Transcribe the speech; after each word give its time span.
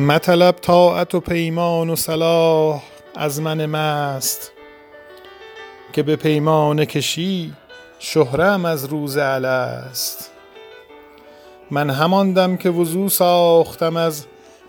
مطلب 0.00 0.54
طاعت 0.54 1.14
و 1.14 1.20
پیمان 1.20 1.90
و 1.90 1.96
صلاح 1.96 2.82
از 3.16 3.40
من 3.40 3.66
مست 3.66 4.52
که 5.92 6.02
به 6.02 6.16
پیمان 6.16 6.84
کشی 6.84 7.52
شهرم 7.98 8.64
از 8.64 8.84
روز 8.84 9.16
الست. 9.16 10.30
من 11.70 11.90
هماندم 11.90 12.56
که 12.56 12.70
وضو 12.70 13.08
ساختم 13.08 13.96
از 13.96 14.26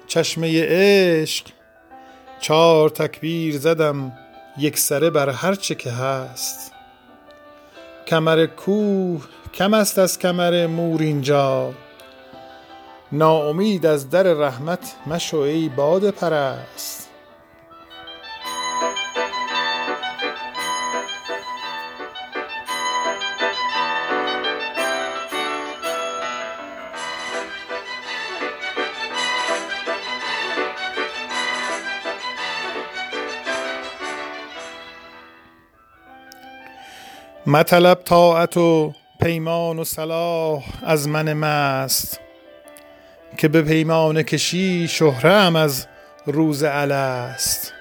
چشمه 0.08 0.64
عشق 0.64 1.46
چار 2.40 2.90
تکبیر 2.90 3.58
زدم 3.58 4.12
یک 4.58 4.78
سره 4.78 5.10
بر 5.10 5.30
هر 5.30 5.56
چه 5.56 5.76
که 5.76 5.92
هست. 5.92 6.72
کمر 8.08 8.46
کوه 8.46 9.26
کم 9.54 9.74
است 9.74 10.00
از 10.00 10.20
کمر 10.20 10.68
مور 10.68 11.02
اینجا 11.02 11.74
ناامید 13.12 13.86
از 13.86 14.10
در 14.10 14.24
رحمت 14.24 14.96
مشو 15.08 15.38
ای 15.38 15.70
باده 15.70 16.12
پرست. 16.12 17.10
مطلب 37.48 38.02
طاعت 38.04 38.58
و 38.58 38.94
پیمان 39.22 39.80
و 39.80 39.84
صلاح 39.84 40.64
از 40.84 41.08
من 41.08 41.34
مست. 41.34 42.20
که 43.38 43.48
به 43.48 43.62
پیمان 43.62 44.24
کشی 44.24 44.88
شهرم 44.88 45.56
از 45.56 45.88
روز 46.26 46.64
الست 46.64 47.74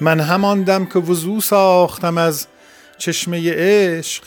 من 0.00 0.20
هماندم 0.20 0.86
که 0.86 0.98
وضو 0.98 1.40
ساختم 1.40 2.18
از 2.18 2.46
چشمه 2.98 3.52
عشق 3.54 4.24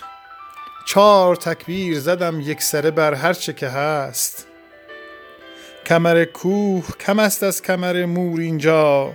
چار 0.86 1.36
تکبیر 1.36 2.00
زدم 2.00 2.42
یک 2.42 2.62
سره 2.62 2.92
بر 2.92 3.14
هر 3.14 3.34
چه 3.34 3.54
که 3.54 3.68
هست. 3.68 4.48
کمر 5.86 6.26
کوه 6.26 6.86
کم 7.00 7.20
است 7.20 7.44
از 7.44 7.62
کمر 7.62 8.06
مور 8.06 8.40
اینجا 8.40 9.14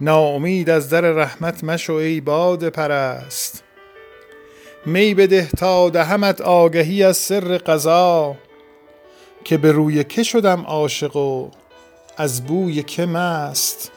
ناامید 0.00 0.70
از 0.70 0.90
در 0.90 1.00
رحمت 1.00 1.64
مشو 1.64 1.92
ای 1.92 2.20
باد 2.20 2.68
پرست. 2.68 3.62
می 4.86 5.14
بده 5.14 5.48
تا 5.58 5.90
دهمت 5.90 6.40
آگهی 6.40 7.02
از 7.04 7.16
سر 7.16 7.58
قضا 7.58 8.36
که 9.44 9.56
به 9.56 9.72
روی 9.72 10.04
که 10.04 10.22
شدم 10.22 10.62
عاشق 10.62 11.16
و 11.16 11.48
از 12.16 12.44
بوی 12.44 12.82
که 12.82 13.06
مست. 13.06 13.92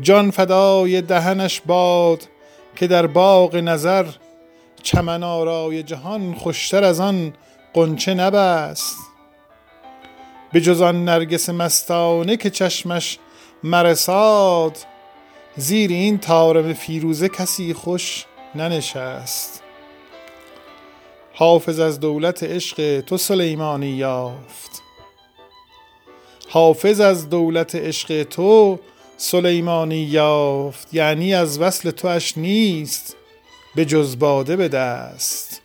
جان 0.00 0.30
فدای 0.30 1.02
دهنش 1.02 1.60
باد 1.66 2.28
که 2.76 2.86
در 2.86 3.06
باغ 3.06 3.56
نظر 3.56 4.06
چمن 4.82 5.22
آرای 5.22 5.82
جهان 5.82 6.34
خوشتر 6.34 6.84
از 6.84 7.00
آن 7.00 7.32
غنچه 7.74 8.14
نبست. 8.14 8.96
به 10.52 10.60
جز 10.60 10.82
آن 10.82 11.04
نرگس 11.04 11.48
مستانه 11.48 12.36
که 12.36 12.50
چشمش 12.50 13.18
مرساد 13.62 14.78
زیر 15.56 15.90
این 15.90 16.18
طارم 16.18 16.72
فیروزه 16.72 17.28
کسی 17.28 17.74
خوش 17.74 18.24
ننشست. 18.54 19.63
حافظ 21.36 21.80
از 21.80 22.00
دولت 22.00 22.42
عشق 22.42 23.00
تو 23.00 23.16
سلیمانی 23.16 23.86
یافت. 23.86 24.82
حافظ 26.48 27.00
از 27.00 27.30
دولت 27.30 27.74
عشق 27.74 28.22
تو 28.22 28.78
سلیمانی 29.16 30.02
یافت. 30.02 30.94
یعنی 30.94 31.34
از 31.34 31.60
وصل 31.60 31.90
تواش 31.90 32.38
نیست 32.38 33.16
به 33.74 33.84
جز 33.84 34.18
باده 34.18 34.56
به 34.56 34.68
دست. 34.68 35.63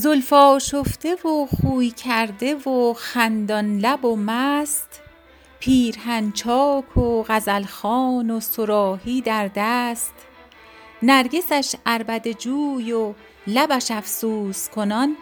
زلف 0.00 0.32
آشفته 0.32 1.14
و 1.14 1.46
خوی 1.46 1.90
کرده 1.90 2.54
و 2.54 2.94
خندان 2.96 3.78
لب 3.78 4.04
و 4.04 4.16
مست 4.16 5.00
پیرهن 5.58 6.32
چاک 6.32 6.96
و 6.96 7.22
غزل 7.28 7.62
خوان 7.62 8.30
و 8.30 8.40
صراحی 8.40 9.20
در 9.20 9.50
دست. 9.54 10.12
نرگسش 11.02 11.74
عربده 11.86 12.34
جوی 12.34 12.92
و 12.92 13.14
لبش 13.46 13.90
افسوس 13.90 14.68
کنان. 14.68 15.16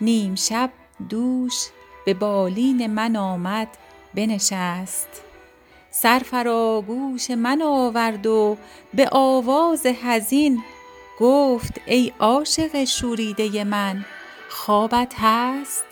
نیم 0.00 0.34
شب 0.34 0.70
دوش 1.08 1.66
به 2.06 2.14
بالین 2.14 2.86
من 2.86 3.16
آمد 3.16 3.68
بنشست. 4.14 5.22
سر 5.90 6.18
فراگوش 6.18 7.30
من 7.30 7.62
آورد 7.62 8.26
و 8.26 8.56
به 8.94 9.08
آواز 9.12 9.86
حزین 9.86 10.62
گفت 11.20 11.80
ای 11.86 12.12
عاشق 12.18 12.84
شوریده 12.84 13.64
من 13.64 14.04
خوابت 14.58 15.14
هست؟ 15.18 15.84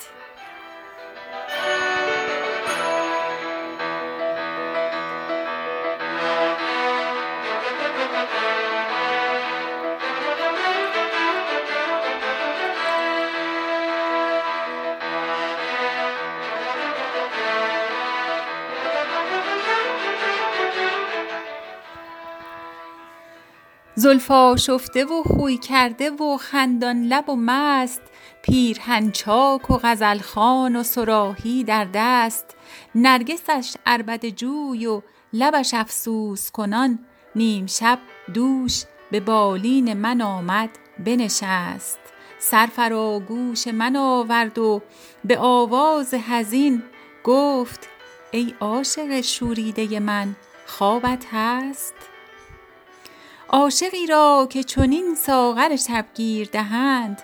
زلف 23.99 24.31
آشفته 24.31 25.05
و 25.05 25.23
خوی 25.23 25.59
کرده 25.59 26.11
و 26.11 26.37
خندان 26.37 27.03
لب 27.03 27.29
و 27.29 27.37
مست 27.37 28.03
پیرهن 28.47 29.11
چاک 29.11 29.71
و 29.71 29.79
غزل 29.83 30.19
خوان 30.19 30.77
و 30.77 30.83
صراحی 30.83 31.65
در 31.65 31.89
دست 31.95 32.57
نرگسش 32.95 33.75
عربده 33.87 34.31
جوی 34.31 34.87
و 34.87 35.03
لبش 35.33 35.75
افسوس 35.75 36.51
کنان 36.51 36.99
نیم 37.35 37.67
شب 37.67 37.99
دوش 38.35 38.83
به 39.11 39.21
بالین 39.21 39.93
من 39.93 40.21
آمد 40.21 40.71
بنشست. 41.05 41.99
سر 42.39 42.67
فراگوش 42.67 43.69
من 43.69 43.97
آورد 43.97 44.59
و 44.59 44.83
به 45.25 45.39
آواز 45.39 46.15
حزین 46.15 46.83
گفت 47.25 47.89
ای 48.31 48.55
عاشق 48.61 49.21
شوریده 49.21 50.01
من 50.01 50.37
خوابت 50.67 51.27
هست؟ 51.33 51.95
عاشقی 53.49 54.07
را 54.07 54.47
که 54.51 54.65
چنین 54.65 55.15
ساغر 55.15 55.77
شبگیر 55.77 56.49
دهند 56.53 57.23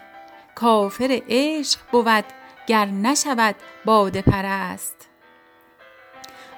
کافر 0.54 1.20
عشق 1.28 1.80
بود 1.92 2.24
گر 2.66 2.86
نشود 2.86 3.54
باده 3.84 4.22
پرست. 4.22 5.08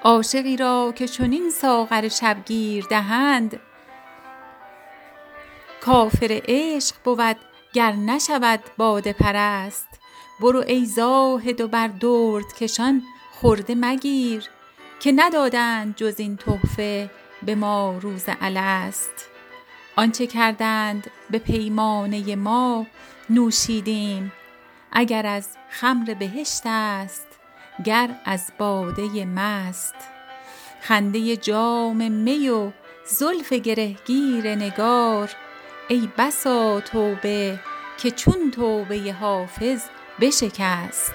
عاشقی 0.02 0.56
را 0.56 0.92
که 0.96 1.08
چنین 1.08 1.50
ساغر 1.50 2.08
شبگیر 2.08 2.84
دهند 2.90 3.60
کافر 5.80 6.40
عشق 6.48 6.96
بود 7.04 7.36
گر 7.72 7.92
نشود 7.92 8.60
باده 8.76 9.12
پرست. 9.12 9.88
برو 10.40 10.64
ای 10.66 10.84
زاهد 10.84 11.60
و 11.60 11.68
بر 11.68 11.88
دردکشان 11.88 13.02
خرده 13.32 13.74
مگیر 13.74 14.50
که 15.00 15.12
ندادند 15.12 15.96
جز 15.96 16.14
این 16.18 16.36
تحفه 16.36 17.10
به 17.42 17.54
ما 17.54 17.98
روز 18.00 18.24
الست. 18.40 19.33
آنچه 19.96 20.26
کردند 20.26 21.10
به 21.30 21.38
پیمانه 21.38 22.36
ما 22.36 22.86
نوشیدیم. 23.30 24.32
اگر 24.92 25.26
از 25.26 25.48
خمر 25.70 26.14
بهشت 26.14 26.62
است 26.64 27.26
گر 27.84 28.10
از 28.24 28.52
باده 28.58 29.24
مست. 29.24 29.94
خنده 30.80 31.36
جام 31.36 32.12
می 32.12 32.48
و 32.48 32.70
زلف 33.06 33.52
گرهگیر 33.52 34.54
نگار. 34.54 35.30
ای 35.88 36.08
بسا 36.18 36.80
توبه 36.80 37.60
که 37.98 38.10
چون 38.10 38.50
توبه 38.50 39.12
حافظ 39.20 39.82
بشکست. 40.20 41.14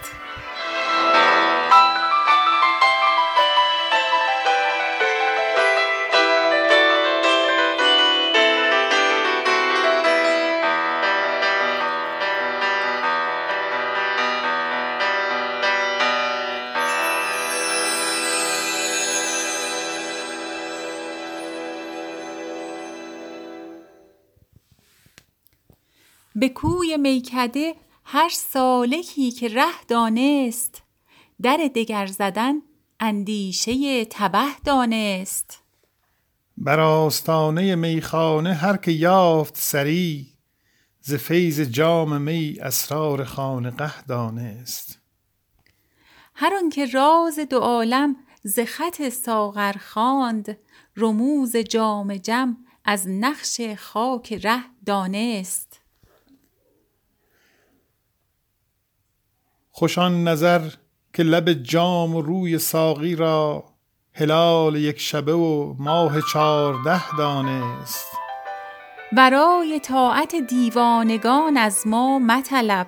به 26.39 26.49
کوی 26.49 26.97
میکده 26.97 27.75
هر 28.03 28.29
سالکی 28.29 29.31
که 29.31 29.47
ره 29.47 29.85
دانست. 29.87 30.83
در 31.41 31.69
دگر 31.75 32.05
زدن 32.05 32.53
اندیشه 32.99 34.05
تبه 34.05 34.55
دانست. 34.65 35.63
بر 36.57 36.79
آستانه 36.79 37.75
میخانه 37.75 38.53
هر 38.53 38.77
که 38.77 38.91
یافت 38.91 39.57
سری 39.57 40.27
ز 41.01 41.13
فیض 41.13 41.61
جام 41.61 42.21
می 42.21 42.57
اسرار 42.61 43.23
خانقه 43.23 44.01
دانست. 44.07 44.99
هر 46.35 46.53
آنکه 46.63 46.85
راز 46.85 47.39
دو 47.39 47.59
عالم 47.59 48.15
ز 48.43 48.59
خط 48.59 49.09
ساغر 49.09 49.73
خواند 49.73 50.57
رموز 50.97 51.57
جام 51.57 52.17
جم 52.17 52.57
از 52.85 53.07
نقش 53.07 53.61
خاک 53.77 54.33
ره 54.33 54.63
دانست. 54.85 55.68
خوش 59.79 59.97
آن 59.97 60.27
نظر 60.27 60.61
که 61.13 61.23
لب 61.23 61.53
جام 61.53 62.15
و 62.15 62.21
روی 62.21 62.57
ساقی 62.57 63.15
را 63.15 63.63
هلال 64.13 64.75
یک 64.75 64.99
شبه 64.99 65.33
و 65.33 65.75
ماه 65.79 66.21
چارده 66.33 67.15
دانست. 67.17 68.07
ورای 69.17 69.79
طاعت 69.79 70.35
دیوانگان 70.35 71.57
از 71.57 71.87
ما 71.87 72.19
مطلب. 72.19 72.87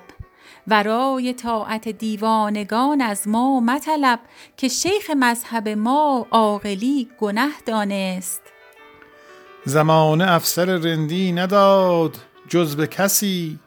ورای 0.66 1.32
طاعت 1.32 1.88
دیوانگان 1.88 3.00
از 3.00 3.28
ما 3.28 3.60
مطلب 3.60 4.20
که 4.56 4.68
شیخ 4.68 5.10
مذهب 5.16 5.68
ما 5.68 6.26
عاقلی 6.30 7.08
گنه 7.18 7.50
دانست. 7.66 8.42
زمانه 9.64 10.32
افسر 10.32 10.64
رندی 10.64 11.32
نداد 11.32 12.16
جز 12.48 12.76
به 12.76 12.86
کسی 12.86 13.58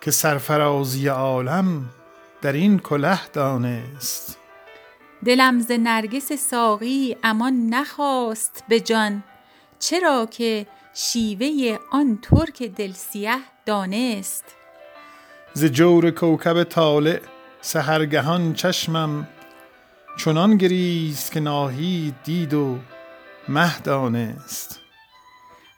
که 0.00 0.10
سرفرازی 0.10 1.08
عالم 1.08 1.90
در 2.42 2.52
این 2.52 2.78
کله 2.78 3.20
دانست. 3.32 4.38
دلم 5.24 5.60
ز 5.60 5.72
نرگس 5.72 6.32
ساقی 6.32 7.16
امان 7.22 7.66
نخواست 7.66 8.64
به 8.68 8.80
جان 8.80 9.24
چرا 9.78 10.26
که 10.26 10.66
شیوه 10.94 11.78
آن 11.90 12.18
ترک 12.22 12.62
دل 12.62 12.92
سیه 12.92 13.38
دانست. 13.66 14.44
ز 15.54 15.64
جور 15.64 16.10
کوکب 16.10 16.64
طالع 16.64 17.20
سحرگهان 17.60 18.54
چشمم 18.54 19.28
چنان 20.18 20.56
گریست 20.56 21.32
که 21.32 21.40
ناهید 21.40 22.14
دید 22.24 22.54
و 22.54 22.78
مه 23.48 23.78
دانست. 23.78 24.80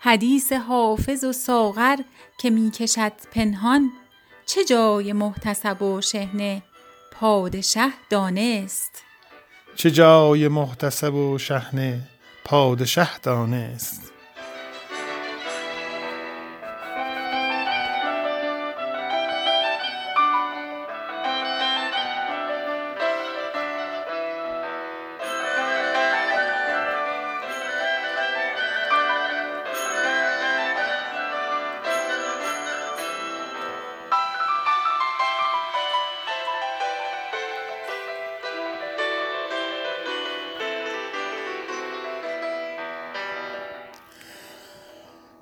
حدیث 0.01 0.53
حافظ 0.53 1.25
و 1.25 1.33
ساغر 1.33 1.97
که 2.39 2.51
می 2.51 2.71
کشد 2.71 3.13
پنهان 3.33 3.91
چه 4.55 4.65
جای 4.65 5.13
محتسب 5.13 5.83
و 5.83 6.01
شحنه؟ 6.01 6.63
پادشه 7.13 7.93
دانست. 8.11 9.03
چه 9.77 9.91
جای 9.91 10.49
محتسب 10.49 11.15
و 11.15 11.39
شحنه؟ 11.39 12.09
پادشه 12.45 13.19
دانست. 13.23 14.13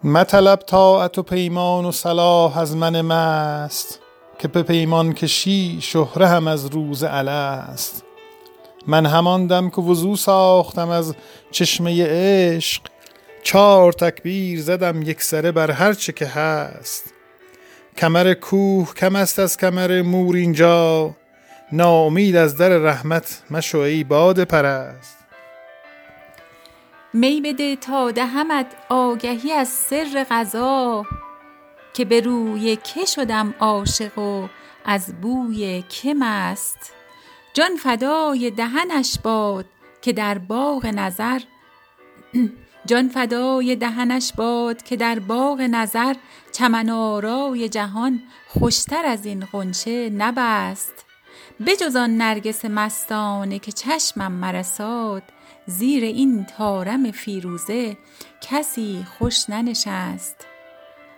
مطلب 0.04 0.58
طاعت 0.58 1.18
و 1.18 1.22
پیمان 1.22 1.84
و 1.84 1.92
صلاح 1.92 2.58
از 2.58 2.76
من 2.76 3.00
مست 3.00 4.00
که 4.38 4.48
به 4.48 4.62
پیمان 4.62 5.12
کشی 5.12 5.78
شهره 5.82 6.26
هم 6.26 6.48
از 6.48 6.66
روز 6.66 7.04
الست. 7.04 8.04
من 8.86 9.06
همان 9.06 9.46
دم 9.46 9.70
که 9.70 9.80
وضو 9.80 10.16
ساختم 10.16 10.88
از 10.88 11.14
چشمه 11.50 12.06
عشق 12.06 12.82
چار 13.42 13.92
تکبیر 13.92 14.60
زدم 14.60 15.02
یک 15.02 15.22
سره 15.22 15.52
بر 15.52 15.70
هر 15.70 15.92
چه 15.92 16.12
که 16.12 16.26
هست. 16.26 17.04
کمر 17.96 18.34
کوه 18.34 18.94
کم 18.94 19.16
است 19.16 19.38
از 19.38 19.56
کمر 19.56 20.02
مور 20.02 20.36
اینجا 20.36 21.10
ناامید 21.72 22.36
از 22.36 22.56
در 22.56 22.68
رحمت 22.68 23.42
مشو 23.50 23.78
ای 23.78 24.04
باد 24.04 24.44
پرست. 24.44 25.17
می 27.12 27.40
بده 27.40 27.76
تا 27.76 28.10
دهمت 28.10 28.66
آگهی 28.88 29.52
از 29.52 29.68
سر 29.68 30.26
قضا 30.30 31.06
که 31.94 32.04
به 32.04 32.20
روی 32.20 32.76
که 32.76 33.04
شدم 33.04 33.54
عاشق 33.60 34.18
و 34.18 34.48
از 34.84 35.20
بوی 35.20 35.84
که 35.88 36.14
مست. 36.14 36.92
جان 37.54 37.76
فدای 37.76 38.50
دهنش 38.50 39.18
باد 39.18 39.66
که 40.02 40.12
در 40.12 40.38
باغ 40.38 40.86
نظر 40.86 41.40
جان 42.86 43.08
فدای 43.08 43.76
دهنش 43.76 44.32
باد 44.32 44.82
که 44.82 44.96
در 44.96 45.18
باغ 45.18 45.60
نظر 45.60 46.14
چمن 46.52 46.90
آرای 46.90 47.68
جهان 47.68 48.22
خوشتر 48.48 49.06
از 49.06 49.26
این 49.26 49.44
غنچه 49.52 50.10
نبست. 50.10 51.04
بجز 51.66 51.96
آن 51.96 52.16
نرگس 52.16 52.64
مستانه 52.64 53.58
که 53.58 53.72
چشمم 53.72 54.32
مرساد 54.32 55.22
زیر 55.70 56.04
این 56.04 56.44
طارم 56.44 57.10
فیروزه 57.10 57.96
کسی 58.40 59.06
خوش 59.18 59.50
ننشست. 59.50 60.46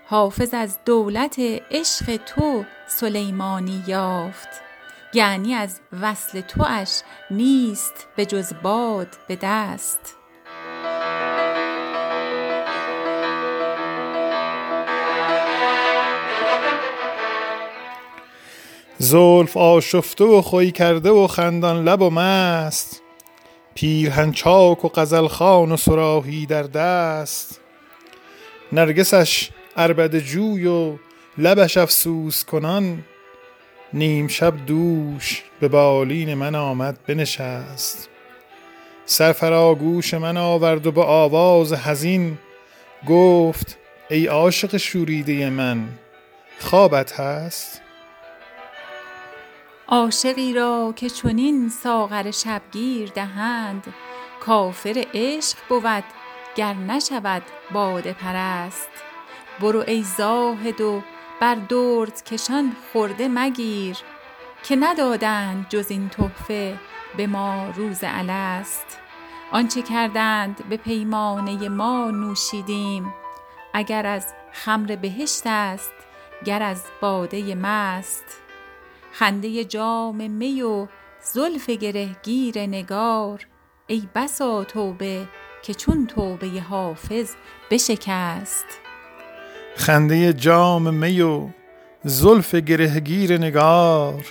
حافظ 0.06 0.54
از 0.54 0.78
دولت 0.84 1.36
عشق 1.70 2.16
تو 2.16 2.64
سلیمانی 2.88 3.84
یافت. 3.86 4.48
یعنی 5.14 5.54
از 5.54 5.80
وصل 6.00 6.40
تواش 6.40 7.00
نیست 7.30 8.08
به 8.16 8.26
جز 8.26 8.52
باد 8.62 9.08
به 9.28 9.38
دست. 9.42 10.16
زلف 18.98 19.56
آشفته 19.56 20.24
و 20.24 20.42
خوی 20.42 20.70
کرده 20.70 21.10
و 21.10 21.26
خندان 21.26 21.84
لب 21.84 22.02
و 22.02 22.10
مست. 22.10 22.99
پیرهن 23.74 24.32
چاک 24.32 24.84
و 24.84 24.88
غزل 24.88 25.26
خوان 25.26 25.72
و 25.72 25.76
صراحی 25.76 26.46
در 26.46 26.62
دست. 26.62 27.60
نرگسش 28.72 29.50
عربده 29.76 30.20
جوی 30.20 30.66
و 30.66 30.96
لبش 31.38 31.76
افسوس 31.76 32.44
کنان. 32.44 33.04
نیم 33.92 34.28
شب 34.28 34.66
دوش 34.66 35.42
به 35.60 35.68
بالین 35.68 36.34
من 36.34 36.54
آمد 36.54 36.98
بنشست. 37.06 38.08
سر 39.06 39.32
فرا 39.32 39.74
گوش 39.74 40.14
من 40.14 40.36
آورد 40.36 40.86
و 40.86 40.92
به 40.92 41.02
آواز 41.02 41.72
حزین 41.72 42.38
گفت 43.08 43.78
ای 44.10 44.26
عاشق 44.26 44.76
شوریده 44.76 45.50
من 45.50 45.88
خوابت 46.58 47.20
هست؟ 47.20 47.82
عاشقی 49.92 50.52
را 50.52 50.92
که 50.96 51.10
چنین 51.10 51.68
ساغر 51.68 52.30
شبگیر 52.30 53.10
دهند 53.10 53.94
کافر 54.40 55.04
عشق 55.14 55.58
بود 55.68 56.04
گر 56.56 56.74
نشود 56.74 57.42
باده 57.72 58.12
پرست. 58.12 58.90
برو 59.60 59.84
ای 59.86 60.02
زاهد 60.02 60.80
و 60.80 61.02
بر 61.40 61.54
درد 61.54 62.24
کشان 62.24 62.76
خرده 62.92 63.28
مگیر 63.28 63.96
که 64.62 64.76
ندادند 64.76 65.66
جز 65.68 65.90
این 65.90 66.08
تحفه 66.08 66.78
به 67.16 67.26
ما 67.26 67.70
روز 67.76 67.98
الست. 68.02 68.98
آنچه 69.52 69.82
کردند 69.82 70.68
به 70.68 70.76
پیمانه 70.76 71.68
ما 71.68 72.10
نوشیدیم 72.10 73.14
اگر 73.74 74.06
از 74.06 74.26
خمر 74.52 74.96
بهشت 74.96 75.42
است 75.46 75.92
گر 76.44 76.62
از 76.62 76.84
باده 77.00 77.54
مست. 77.54 78.49
خنده 79.12 79.64
جام 79.64 80.30
می 80.30 80.62
و 80.62 80.86
زلف 81.32 81.70
گرهگیر 81.70 82.58
نگار. 82.58 83.46
ای 83.86 84.08
بسا 84.14 84.64
توبه 84.64 85.28
که 85.62 85.74
چون 85.74 86.06
توبه 86.06 86.46
حافظ 86.46 87.34
بشکست. 87.70 88.66
خنده 89.76 90.32
جام 90.32 90.94
می 90.94 91.20
و 91.20 91.48
زلف 92.04 92.54
گرهگیر 92.54 93.38
نگار. 93.38 94.24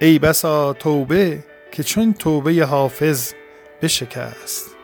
ای 0.00 0.18
بسا 0.18 0.72
توبه 0.72 1.44
که 1.72 1.82
چون 1.82 2.12
توبه 2.12 2.64
حافظ 2.64 3.32
بشکست. 3.82 4.77